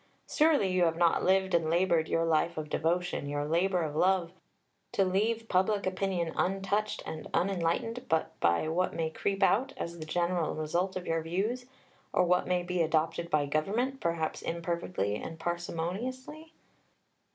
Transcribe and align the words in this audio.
Surely 0.27 0.71
you 0.71 0.85
have 0.85 0.97
not 0.97 1.23
lived 1.23 1.53
and 1.53 1.69
laboured 1.69 2.07
your 2.09 2.25
life 2.25 2.57
of 2.57 2.71
devotion, 2.71 3.29
your 3.29 3.45
labour 3.45 3.83
of 3.83 3.95
love, 3.95 4.31
to 4.91 5.05
leave 5.05 5.47
public 5.47 5.85
opinion 5.85 6.33
untouched 6.35 7.03
and 7.05 7.27
unenlightened 7.35 8.03
but 8.09 8.31
by 8.39 8.67
what 8.67 8.95
may 8.95 9.11
creep 9.11 9.43
out, 9.43 9.73
as 9.77 9.99
the 9.99 10.05
general 10.07 10.55
result 10.55 10.95
of 10.95 11.05
your 11.05 11.21
views, 11.21 11.67
or 12.13 12.23
what 12.23 12.47
may 12.47 12.63
be 12.63 12.81
adopted 12.81 13.29
by 13.29 13.45
Government, 13.45 13.99
perhaps 13.99 14.41
imperfectly 14.41 15.17
and 15.17 15.37
parsimoniously? 15.39 16.51